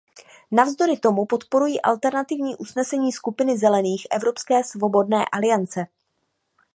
Navzdory 0.51 0.97
tomu 0.97 1.25
podporuji 1.25 1.81
alternativní 1.81 2.55
usnesení 2.55 3.11
Skupiny 3.11 3.57
Zelených/Evropské 3.57 4.63
svobodné 4.63 5.25
aliance. 5.31 5.87